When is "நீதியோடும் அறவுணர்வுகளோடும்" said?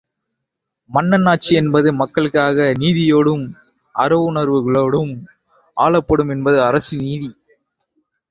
2.79-5.13